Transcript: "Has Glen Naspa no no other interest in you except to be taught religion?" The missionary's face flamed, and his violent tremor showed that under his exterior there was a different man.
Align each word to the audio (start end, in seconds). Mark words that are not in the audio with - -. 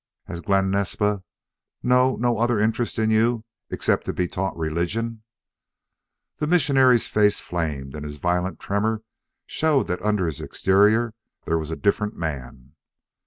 "Has 0.25 0.41
Glen 0.41 0.71
Naspa 0.71 1.21
no 1.83 2.15
no 2.15 2.39
other 2.39 2.59
interest 2.59 2.97
in 2.97 3.11
you 3.11 3.45
except 3.69 4.05
to 4.05 4.13
be 4.13 4.27
taught 4.27 4.57
religion?" 4.57 5.21
The 6.37 6.47
missionary's 6.47 7.05
face 7.07 7.39
flamed, 7.39 7.95
and 7.95 8.03
his 8.03 8.15
violent 8.15 8.59
tremor 8.59 9.03
showed 9.45 9.85
that 9.89 10.01
under 10.01 10.25
his 10.25 10.41
exterior 10.41 11.13
there 11.45 11.59
was 11.59 11.69
a 11.69 11.75
different 11.75 12.15
man. 12.15 12.73